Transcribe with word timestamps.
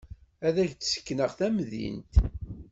Ad 0.47 0.55
k-d-ssekneɣ 0.69 1.29
tamdint. 1.37 2.13